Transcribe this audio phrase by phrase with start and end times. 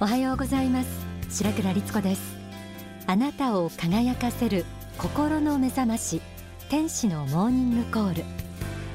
[0.00, 0.88] おはようございます。
[1.28, 2.36] 白倉律子です。
[3.08, 4.64] あなたを輝かせる
[4.96, 6.22] 心の目覚まし
[6.68, 8.22] 天使のモーニングコール。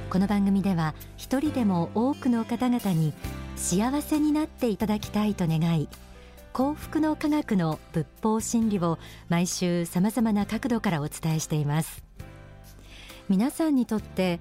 [0.09, 3.11] この番組では一人でも多くの方々に
[3.57, 5.89] 幸せになっていただきたいと願い
[6.53, 8.97] 幸福の科学の仏法真理を
[9.27, 12.01] 毎週様々な角度からお伝えしています。
[13.27, 14.39] 皆さんにとって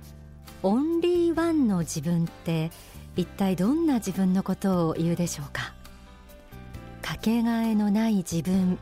[0.63, 2.71] オンリーワンの自分って
[3.17, 5.63] 一体どんな自分のことを言うでしょうか？
[5.63, 5.82] か
[7.23, 8.81] けがえのない自分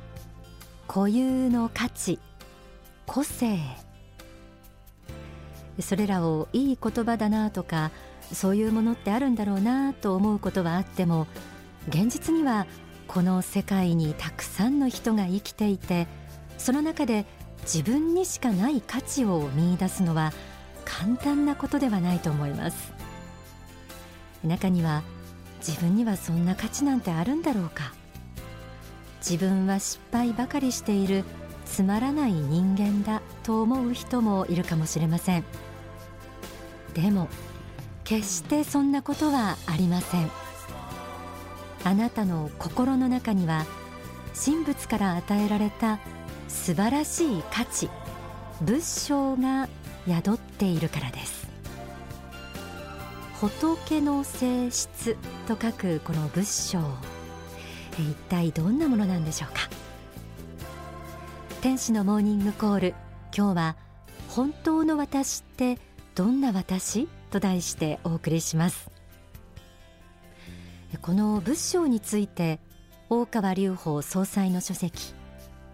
[0.89, 2.19] 固有の価値
[3.07, 3.59] 個性。
[5.79, 7.91] それらをいい言葉だなとか
[8.33, 11.27] そういうものってあるんだろうなと思うことはあっても
[11.89, 12.67] 現実には
[13.09, 16.07] この世界にたくさんの人が生きていて
[16.57, 17.27] その中で
[17.65, 20.33] 自分にしかない価値を見出すのは
[20.87, 22.95] 簡単なことではないと思います。
[24.43, 25.03] 中には
[25.59, 28.00] 自分にはそんな価値なんてあるんだろうか。
[29.21, 31.25] 自分は失敗ばかりしている
[31.67, 35.45] つまらない人間だと思う人もいるかもしれません。
[36.95, 37.29] でも
[38.03, 40.31] 決してそんなことはありません。
[41.85, 43.65] あなたの心の中には
[44.45, 45.99] 神仏から与えられた
[46.49, 47.89] 素晴らしい価値
[48.61, 49.69] 仏性が
[50.07, 51.49] 宿っているからです。
[53.41, 56.79] 仏の性質と書くこの仏性
[57.99, 59.69] 一体どんなものなんでしょうか？
[61.61, 62.95] 天使のモーニングコール
[63.37, 63.77] 今日は
[64.29, 65.79] 本当の私って
[66.15, 67.09] どんな私？
[67.31, 68.91] と題してお送りします。
[71.03, 72.59] この仏性について
[73.09, 75.15] 大川隆法総裁の書籍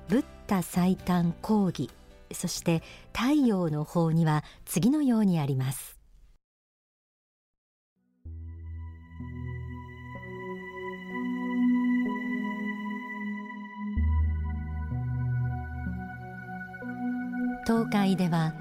[0.08, 1.90] ブッダ最短講義
[2.32, 2.82] そして
[3.14, 5.95] 太陽の方には次のようにあります。
[17.66, 18.54] 東海では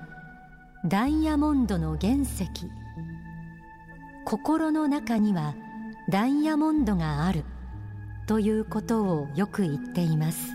[0.84, 2.48] ダイヤモンドの原石。
[4.26, 5.54] 心の中には
[6.10, 7.44] ダイヤモンドがある。
[8.28, 10.50] ということをよく言っています。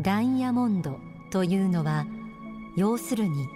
[0.00, 0.96] ダイヤモンド
[1.32, 2.06] というのは
[2.78, 3.46] 要するに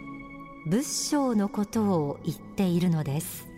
[0.69, 3.49] 仏性のことを言っているのです。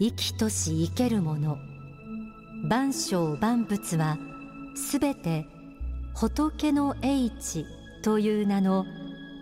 [0.00, 1.58] 生きとし生けるもの。
[2.68, 4.18] 万象万物は
[4.74, 5.46] すべて
[6.14, 7.66] 仏の英知
[8.02, 8.84] という名の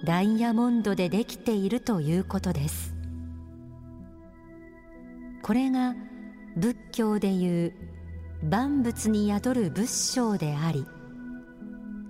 [0.05, 2.95] ダイヤモンドでできているということです。
[5.43, 5.95] これが
[6.57, 7.75] 仏教でいう
[8.49, 10.87] 万物に宿る仏性であり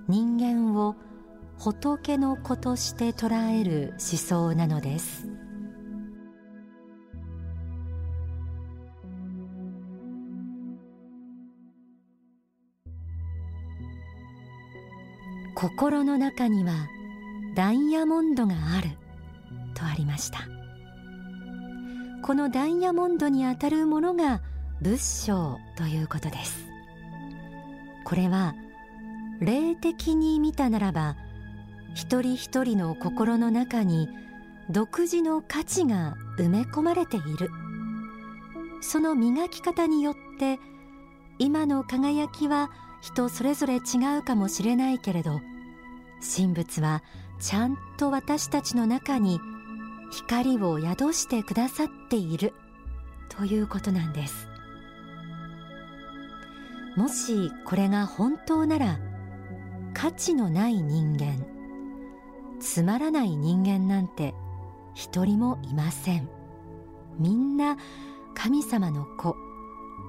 [0.09, 0.97] 人間を
[1.59, 5.29] 仏の子として捉える思想なのです。
[15.61, 16.89] 心の中には
[17.55, 18.97] ダイヤモンドがある。
[19.75, 20.39] とありました。
[22.23, 24.41] このダイヤモンドにあたるものが
[24.81, 26.67] 仏性ということです。
[28.07, 28.55] これは
[29.41, 31.17] 霊的に見たならば
[31.95, 34.09] 一人一人の心の中に
[34.71, 37.51] 独自の価値が埋め込まれている。
[38.81, 40.59] その磨き方によって
[41.39, 42.71] 今の輝きは
[43.03, 43.79] 人それぞれ違
[44.19, 45.43] うかもしれないけれど
[46.21, 47.03] 神仏は
[47.41, 49.41] ちゃんと私たちの中に
[50.11, 52.53] 光を宿してくださっている。
[53.29, 54.49] ということなんです。
[56.97, 58.99] もしこれが本当なら
[59.95, 61.47] 価値のない人間
[62.59, 64.35] つまらない人間なんて
[64.95, 66.29] 一人もいません。
[67.19, 67.77] みんな
[68.35, 69.37] 神様の子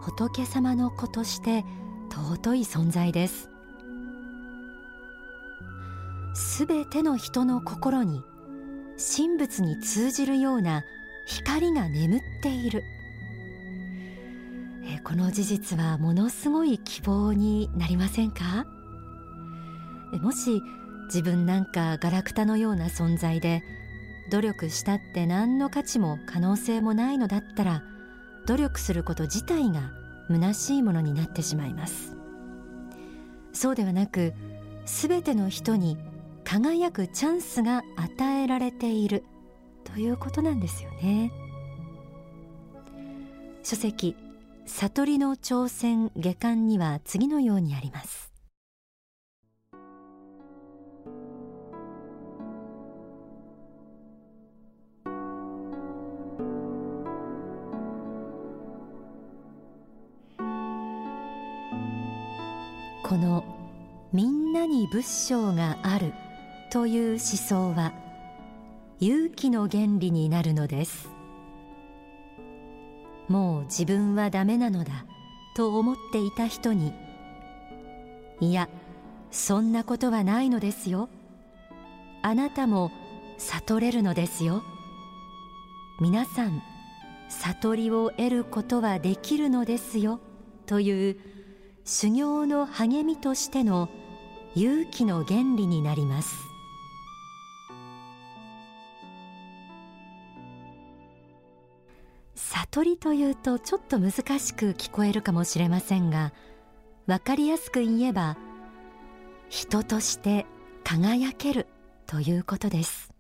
[0.02, 1.64] 仏様の子として
[2.10, 3.51] 尊い存在です。
[6.34, 8.24] すべての人の心に
[9.16, 10.84] 神仏に通じるような
[11.26, 12.84] 光が眠っている。
[15.04, 18.66] この事実はものすごい希望になりませんか？
[20.22, 20.62] もし
[21.06, 23.64] 自分なんかガラクタのような存在で
[24.30, 27.84] 努力したって何の価値も可能性もないのだったら
[28.46, 29.92] 努力すること自体が
[30.30, 32.16] 虚しいものになってしまいます。
[33.54, 34.34] そうではなく
[34.86, 35.98] すべての人に
[36.44, 39.24] 輝くチャンスが与えられている。
[39.84, 41.32] ということなんですよね。
[43.64, 44.16] 書籍
[44.66, 48.32] 悟りの挑戦下巻には次のようにあります。
[63.04, 63.44] この
[64.14, 66.14] 「みんなに仏性がある」
[66.72, 67.92] という思想は
[69.02, 71.10] 勇気の原理になるのです。
[73.28, 75.06] もう自分はダメなのだ
[75.54, 76.94] と思っていた人に
[78.40, 78.70] いや
[79.32, 81.10] そんなことはないのですよ。
[82.22, 82.90] あなたも
[83.38, 84.64] 悟れるのですよ。
[86.00, 86.64] 皆さん
[87.28, 90.22] 悟りを得ることはできるのですよ。
[90.68, 91.18] という
[91.84, 93.90] 修行の励みとしての
[94.56, 96.51] 勇気の原理になります。
[102.74, 106.32] 悟りというとちょっと難しく聞こえるかもしれませんが
[107.06, 108.38] 分かりやすく言えば
[109.50, 110.46] 人として
[110.86, 111.68] 輝ける
[112.08, 113.12] ということです。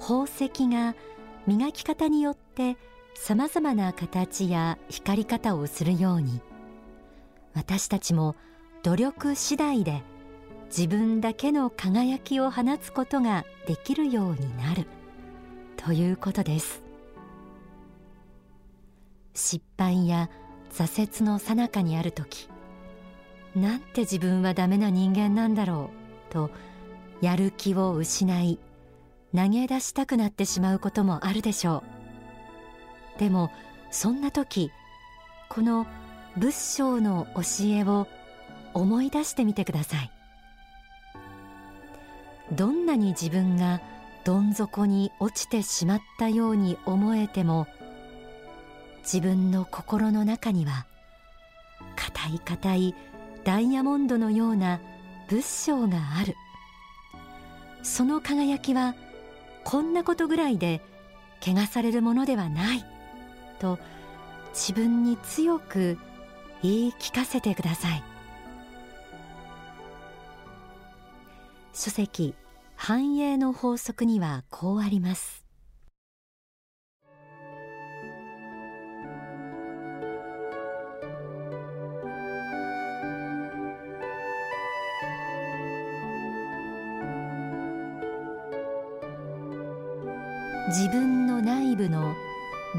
[0.00, 0.96] 宝石が
[1.46, 2.76] 磨き方によって
[3.14, 6.40] さまざまな形や光り方をするように
[7.54, 8.34] 私たちも
[8.82, 10.02] 努力次第で
[10.66, 14.86] 自分だけの輝きを放つことができるようになる
[15.76, 16.83] ということです。
[19.34, 20.30] 失敗や
[20.72, 22.48] 挫折の最中にある時
[23.54, 25.90] なんて自分はダメな人間なんだろ
[26.28, 26.50] うと
[27.20, 28.58] やる気を失い
[29.34, 31.82] 投げ出したくなってしまうこともあるでしょ
[33.16, 33.18] う。
[33.18, 33.50] でも
[33.90, 34.70] そんな時
[35.48, 35.86] この
[36.36, 38.08] 仏性の教えを
[38.74, 40.10] 思い出してみてください。
[42.52, 43.80] どんなに自分が
[44.24, 47.66] どん底に落ちてしまったように思えても
[49.04, 50.86] 自分の心の中には
[51.94, 52.94] 硬い硬い
[53.44, 54.80] ダイヤモンドのような
[55.28, 56.34] 仏性がある。
[57.82, 58.94] その輝きは
[59.62, 60.80] こんなことぐらいで
[61.42, 62.84] 汚されるものではない
[63.58, 63.78] と
[64.54, 65.98] 自分に強く
[66.62, 68.02] 言い聞かせてください。
[71.74, 72.34] 書籍
[72.74, 75.43] 繁栄の法則にはこうあります。
[90.76, 92.16] 自分の内部の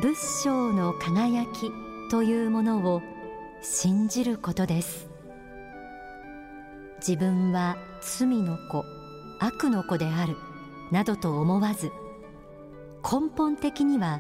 [0.02, 1.72] 仏性の輝き
[2.12, 3.02] というものを
[3.62, 5.08] 信じることです。
[6.98, 8.84] 自分は罪の子
[9.40, 10.36] 悪の子である
[10.92, 11.90] などと思わず
[13.02, 14.20] 根本的には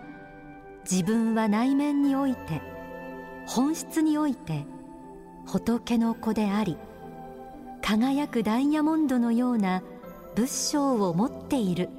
[0.89, 2.61] 自分は内面において
[3.45, 4.65] 本質において
[5.45, 6.77] 仏の子であり
[7.81, 9.83] 輝くダイヤモンドのような
[10.33, 11.89] 仏性を持っている。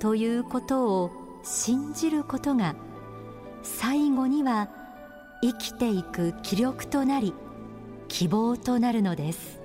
[0.00, 1.10] ということを
[1.42, 2.76] 信じることが
[3.62, 4.68] 最後には
[5.42, 7.34] 生きていく気力となり
[8.08, 9.60] 希望となるのです。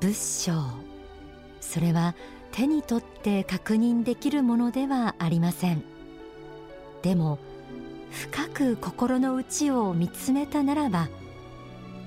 [0.00, 0.52] 仏性。
[1.60, 2.14] それは
[2.50, 5.82] 手に取って確認できるものではありません。
[7.02, 7.38] でも
[8.10, 11.08] 深く心の内を見つめたならば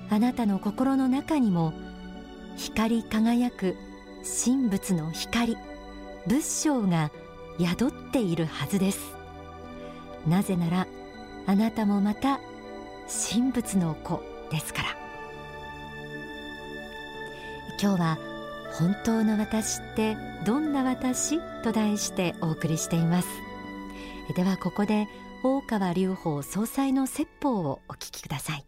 [0.08, 1.72] あなたの心の中にも
[2.56, 3.76] 光り輝く
[4.44, 5.56] 神仏の光
[6.26, 7.10] 仏性が
[7.58, 9.14] 宿っているはずです。
[10.26, 10.86] なぜなら
[11.46, 12.40] あなたもまた
[13.30, 14.88] 神仏の子ですから。
[17.80, 18.18] 今日は
[18.78, 23.28] 本当の私ってどんな私と題してお送りしています。
[24.34, 25.06] ではここで
[25.44, 28.64] 大川隆法総裁の説法をお聞きください。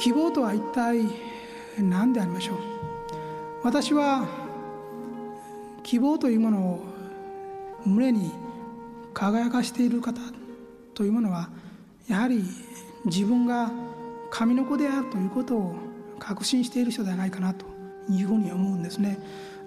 [0.00, 1.02] 希望とは一体
[1.78, 2.56] 何でありましょう？
[3.62, 4.26] 私は
[5.82, 6.84] 希望というものを
[7.84, 8.32] 胸に
[9.12, 10.18] 輝かしている方
[10.94, 11.50] というものは
[12.08, 12.42] やはり
[13.04, 13.70] 自分が
[14.30, 15.74] 神の子であるということを
[16.18, 17.66] 確信している人ではないかなと
[18.08, 19.18] いうふうに思うんですね。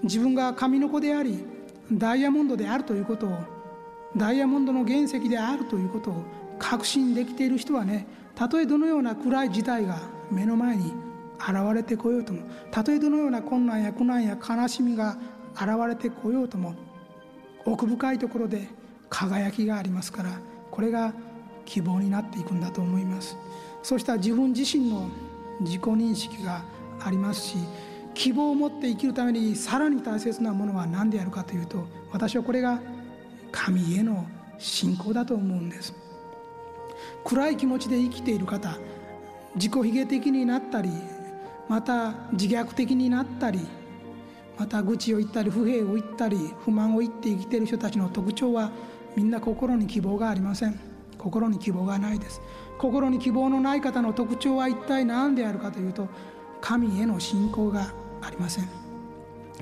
[0.01, 1.45] 自分が神の子であり
[1.91, 3.37] ダイヤモンドであるということを
[4.17, 6.23] ダイヤモンドの原石であるということを
[6.57, 9.99] 確信できている人はねたとえどのような暗い事態が
[10.33, 10.93] 目の前に
[11.39, 12.41] 現れてこようとも。
[12.71, 15.17] たとえどのような困難や苦難や悲しみが
[15.55, 16.75] 現れてこようとも
[17.65, 18.67] 奥深いところで
[19.09, 20.39] 輝きがありますから
[20.71, 21.13] これが
[21.65, 23.37] 希望になっていくんだと思います。
[23.83, 25.09] そうした自分自身の
[25.61, 26.63] 自己認識が
[26.99, 27.57] ありますし
[28.13, 32.79] 希望を持って生きるためにさらに大切なものは何であるかというと私はこれが
[33.51, 34.25] 神への
[34.57, 35.93] 信仰だと思うんです。
[37.23, 38.77] 暗い気持ちで生きている方
[39.55, 40.89] 自己卑下的になったり
[41.69, 43.59] また自虐的になったり
[44.57, 48.71] また愚痴を言ったり不平を言ったり不満を言って生きている人たちの特徴は
[49.15, 50.79] みんな心に希望がありません。
[51.17, 52.41] 心に希望がないです。
[52.77, 56.09] 心に希望のない方の特徴は一体何であるかというと
[56.59, 58.69] 神への信仰がありません。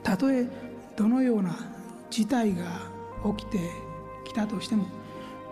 [0.01, 0.47] たとえ
[0.95, 1.55] どのような
[2.09, 2.63] 事態が
[3.37, 3.59] 起きて
[4.25, 4.85] きたとしても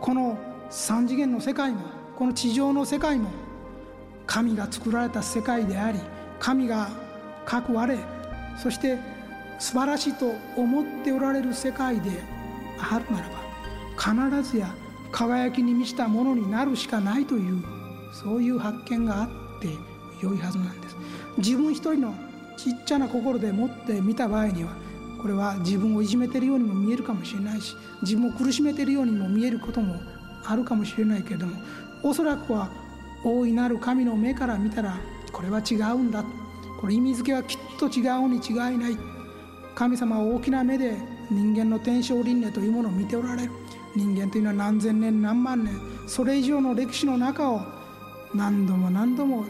[0.01, 0.37] この
[0.69, 1.81] 三次元の世界も
[2.17, 3.29] この地上の世界も
[4.29, 5.99] 神が作られた世界であり
[6.39, 6.89] 神が
[7.45, 7.97] 各我
[8.61, 8.99] そして
[9.57, 12.11] 素晴らしいと思っておられる世界で
[12.77, 14.73] あるならば必ずや
[15.11, 17.63] 輝きに満ちたものになるしかないという
[18.13, 19.67] そういう発見があって
[20.21, 20.95] 良いはずなんです。
[21.37, 22.13] 自分一人の
[22.55, 24.75] ちっちゃな心でもって見た場合には
[25.21, 29.95] これは自分をいじめてるようにも見えるかもしれないし自分を苦しめてるようにも見えることも
[30.45, 31.53] あるかもしれないけれども
[32.03, 32.69] おそらくは
[33.23, 34.97] 大いなる神の目から見たら
[35.31, 36.23] これは違うんだ。
[36.79, 38.97] これ意味付けはきっと違うに違いない。
[39.75, 40.97] 神様は大きな目で
[41.29, 43.51] 人間の天正輪廻というものを見ておられる。
[43.95, 45.73] 人間というのは何千年何万年。
[46.07, 47.61] それ以上の歴史の中を
[48.33, 49.45] 何度も何度も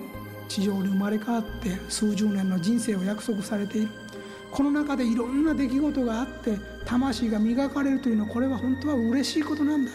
[0.48, 3.90] 地上に生まれ変わって数十年の人生を約束されている。
[4.52, 9.92] この中でいろんな出来事があって魂が磨かれるというのはこれは本当は嬉しいことなんだ。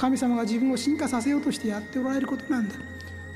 [0.00, 2.74] 神様が自分を進化させようとしてやっておられることなんだ。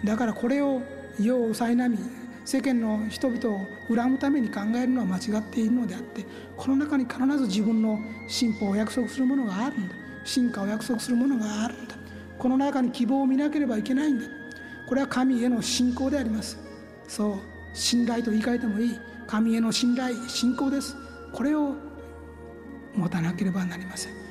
[0.02, 0.80] だからこれを
[1.21, 1.99] 世を抑えなみ
[2.47, 6.25] 世間の人々を恨むために考えるのは間違っているのであって
[6.56, 9.94] この中に必ず自分の進歩を約束するものがあるんだ。
[10.25, 11.97] 進化を約束するものがあるんだ。
[12.38, 14.26] この中に希望を見なければいけないんだ。
[14.88, 16.59] これは神への信仰であります。
[17.06, 17.38] そう
[17.75, 18.99] 信頼と言い換えてもいい。
[19.26, 20.97] 神への信頼信仰です。
[21.30, 21.75] これを
[22.94, 24.23] 持たなければなりません。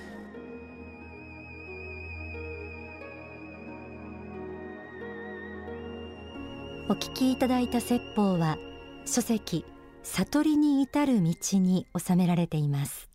[6.94, 8.60] お聞きいただいた説法は
[9.08, 9.66] 書籍
[10.04, 13.10] 悟りに至る道に収められています。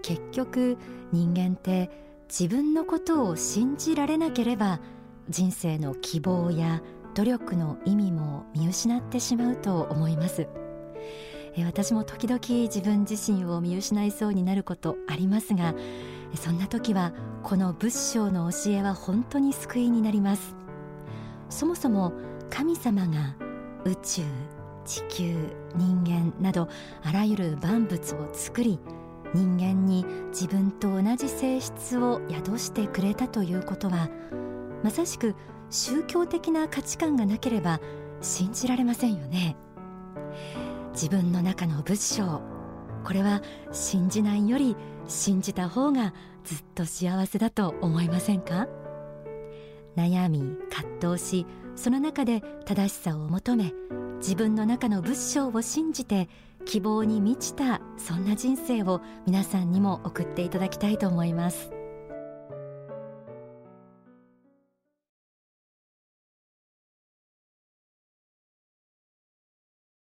[0.00, 0.78] 結局
[1.12, 1.90] 人間って
[2.30, 4.80] 自分のことを信じられなければ
[5.28, 6.80] 人生の希望や
[7.14, 10.48] 努力の意味も見失ってしまうと思います。
[11.58, 15.74] 私も時々自分自身を見失いそうになることありますが
[16.36, 20.54] そんな時はこの仏性の教えは本当に救いになります。
[21.48, 22.12] そもそも
[22.48, 23.34] 神様が
[23.84, 24.22] 宇宙
[24.84, 25.36] 地球
[25.74, 26.68] 人間など
[27.02, 28.78] あらゆる万物を作り
[29.34, 34.08] 人間に自分と同じ性質を宿してくれたということは
[34.82, 35.34] まさしく
[35.70, 37.80] 宗教的な価値観がなければ
[38.20, 39.56] 信じられませんよね。
[40.92, 42.40] 自分の中の仏性
[43.04, 43.40] これは
[43.72, 44.76] 信じないより
[45.10, 46.14] 信じた方が
[46.44, 48.68] ずっと幸せだと思いませんか？
[49.96, 53.72] 悩み葛藤しその中で正しさを求め
[54.18, 56.28] 自分の中の仏性を信じて
[56.64, 61.79] 希望に満ちたそんな人生を皆さんにも送っていただきたいと思います。